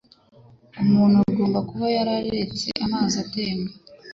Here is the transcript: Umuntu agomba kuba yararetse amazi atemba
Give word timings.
Umuntu 0.83 1.15
agomba 1.29 1.59
kuba 1.69 1.87
yararetse 1.97 2.67
amazi 2.85 3.15
atemba 3.23 3.71